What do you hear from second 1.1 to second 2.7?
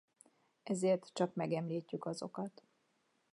csak megemlítjük azokat.